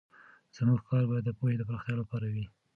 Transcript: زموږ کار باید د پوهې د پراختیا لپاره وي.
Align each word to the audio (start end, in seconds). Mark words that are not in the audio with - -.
زموږ 0.55 0.79
کار 0.89 1.03
باید 1.09 1.23
د 1.27 1.31
پوهې 1.37 1.53
د 1.57 1.61
پراختیا 1.67 1.95
لپاره 2.01 2.25
وي. 2.33 2.45